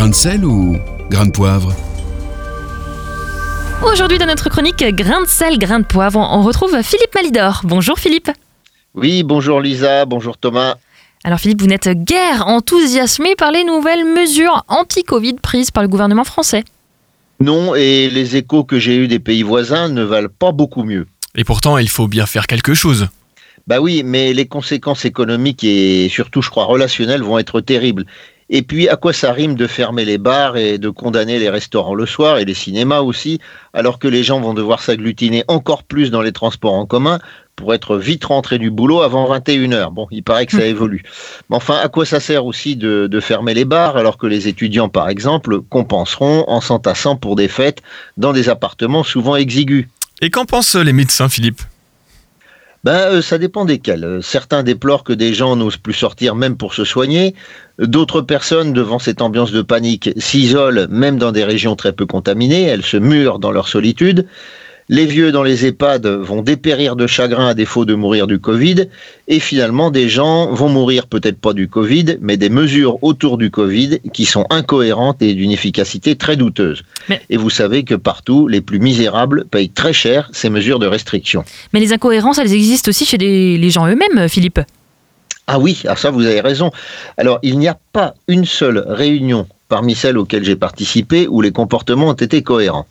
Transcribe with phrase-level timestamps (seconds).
[0.00, 0.78] Grain de sel ou
[1.10, 1.74] grain de poivre
[3.84, 7.60] Aujourd'hui dans notre chronique Grain de sel, grain de poivre, on retrouve Philippe Malidor.
[7.64, 8.30] Bonjour Philippe.
[8.94, 10.76] Oui, bonjour Lisa, bonjour Thomas.
[11.22, 16.24] Alors Philippe, vous n'êtes guère enthousiasmé par les nouvelles mesures anti-Covid prises par le gouvernement
[16.24, 16.64] français.
[17.38, 21.08] Non, et les échos que j'ai eus des pays voisins ne valent pas beaucoup mieux.
[21.34, 23.08] Et pourtant, il faut bien faire quelque chose.
[23.66, 28.06] Bah oui, mais les conséquences économiques et surtout, je crois, relationnelles vont être terribles.
[28.52, 31.94] Et puis, à quoi ça rime de fermer les bars et de condamner les restaurants
[31.94, 33.38] le soir et les cinémas aussi,
[33.72, 37.20] alors que les gens vont devoir s'agglutiner encore plus dans les transports en commun
[37.54, 39.92] pour être vite rentrés du boulot avant 21h.
[39.92, 41.04] Bon, il paraît que ça évolue.
[41.48, 44.48] Mais enfin, à quoi ça sert aussi de, de fermer les bars alors que les
[44.48, 47.82] étudiants, par exemple, compenseront en s'entassant pour des fêtes
[48.16, 49.86] dans des appartements souvent exigus?
[50.22, 51.62] Et qu'en pensent les médecins, Philippe?
[52.84, 54.04] Ben, euh, ça dépend desquels.
[54.04, 57.34] Euh, Certains déplorent que des gens n'osent plus sortir même pour se soigner.
[57.78, 62.64] D'autres personnes, devant cette ambiance de panique, s'isolent même dans des régions très peu contaminées.
[62.64, 64.26] Elles se murent dans leur solitude.
[64.92, 68.86] Les vieux dans les EHPAD vont dépérir de chagrin à défaut de mourir du Covid.
[69.28, 73.52] Et finalement, des gens vont mourir peut-être pas du Covid, mais des mesures autour du
[73.52, 76.82] Covid qui sont incohérentes et d'une efficacité très douteuse.
[77.08, 80.88] Mais- Et vous savez que partout, les plus misérables payent très cher ces mesures de
[80.88, 81.44] restriction.
[81.72, 84.58] Mais les incohérences, elles existent aussi chez les, les gens eux-mêmes, Philippe.
[85.46, 86.72] Ah oui, ah ça vous avez raison.
[87.16, 91.52] Alors il n'y a pas une seule réunion parmi celles auxquelles j'ai participé où les
[91.52, 92.86] comportements ont été cohérents.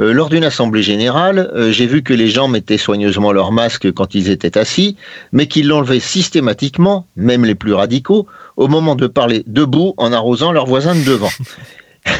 [0.00, 3.90] Euh, lors d'une assemblée générale, euh, j'ai vu que les gens mettaient soigneusement leur masque
[3.92, 4.96] quand ils étaient assis,
[5.32, 8.26] mais qu'ils l'enlevaient systématiquement, même les plus radicaux,
[8.56, 11.30] au moment de parler debout en arrosant leurs voisins de devant.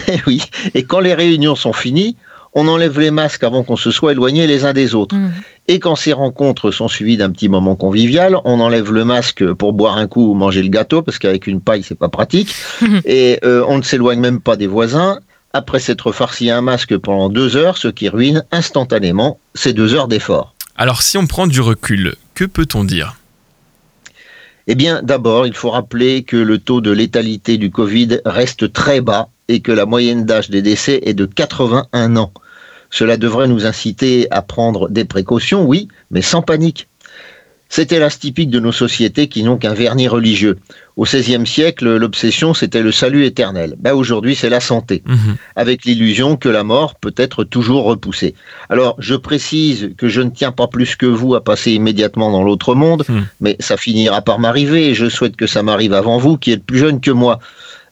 [0.08, 2.16] Eh oui, et quand les réunions sont finies,
[2.54, 5.16] on enlève les masques avant qu'on se soit éloignés les uns des autres.
[5.16, 5.32] Mhm.
[5.66, 9.72] Et quand ces rencontres sont suivies d'un petit moment convivial, on enlève le masque pour
[9.72, 12.54] boire un coup ou manger le gâteau, parce qu'avec une paille, c'est pas pratique.
[13.04, 15.18] et euh, on ne s'éloigne même pas des voisins.
[15.52, 20.08] Après s'être farci un masque pendant deux heures, ce qui ruine instantanément ces deux heures
[20.08, 20.54] d'effort.
[20.76, 23.16] Alors, si on prend du recul, que peut-on dire?
[24.66, 29.00] Eh bien, d'abord, il faut rappeler que le taux de létalité du Covid reste très
[29.00, 32.32] bas et que la moyenne d'âge des décès est de 81 ans.
[32.94, 36.86] Cela devrait nous inciter à prendre des précautions, oui, mais sans panique.
[37.68, 40.58] C'est hélas typique de nos sociétés qui n'ont qu'un vernis religieux.
[40.96, 43.74] Au XVIe siècle, l'obsession, c'était le salut éternel.
[43.80, 45.34] Ben, Aujourd'hui, c'est la santé, Mhm.
[45.56, 48.36] avec l'illusion que la mort peut être toujours repoussée.
[48.68, 52.44] Alors, je précise que je ne tiens pas plus que vous à passer immédiatement dans
[52.44, 53.22] l'autre monde, Hmm.
[53.40, 56.62] mais ça finira par m'arriver et je souhaite que ça m'arrive avant vous qui êtes
[56.62, 57.40] plus jeune que moi.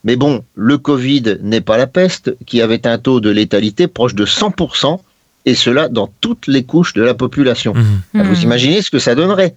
[0.03, 4.15] Mais bon, le Covid n'est pas la peste, qui avait un taux de létalité proche
[4.15, 4.99] de 100%,
[5.45, 7.73] et cela dans toutes les couches de la population.
[7.73, 7.83] Mhm.
[8.15, 8.43] Ah, Vous Mhm.
[8.43, 9.55] imaginez ce que ça donnerait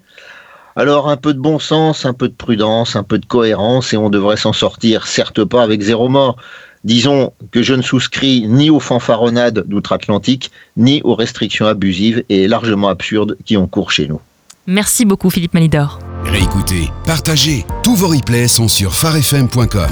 [0.78, 3.96] Alors un peu de bon sens, un peu de prudence, un peu de cohérence, et
[3.96, 6.36] on devrait s'en sortir, certes pas avec zéro mort.
[6.84, 12.88] Disons que je ne souscris ni aux fanfaronnades d'outre-Atlantique, ni aux restrictions abusives et largement
[12.88, 14.20] absurdes qui ont cours chez nous.
[14.66, 15.98] Merci beaucoup Philippe Malidor.
[16.24, 17.64] Réécoutez, partagez.
[17.82, 19.90] Tous vos replays sont sur farfm.com.